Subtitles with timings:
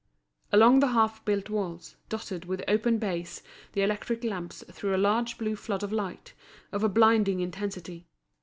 [0.51, 5.37] Along the half built walls, dotted with open bays, the electric lamps threw a large
[5.37, 6.33] blue flood of light,
[6.71, 8.07] of a blinding intensity.